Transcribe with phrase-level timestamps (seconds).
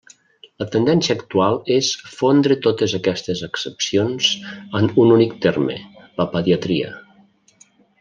[0.61, 1.89] La tendència actual és
[2.21, 4.33] fondre totes aquestes accepcions
[4.83, 5.81] en un únic terme:
[6.23, 6.95] la pediatria.